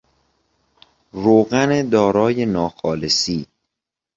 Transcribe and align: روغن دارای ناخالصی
روغن 1.13 1.89
دارای 1.89 2.45
ناخالصی 2.45 3.47